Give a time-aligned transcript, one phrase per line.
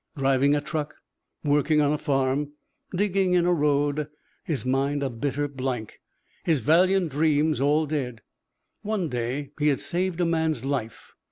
[0.17, 0.95] Driving a truck.
[1.43, 2.53] Working on a farm.
[2.95, 4.07] Digging in a road.
[4.43, 6.01] His mind a bitter blank,
[6.43, 8.23] his valiant dreams all dead.
[8.81, 11.11] One day he had saved a man's life.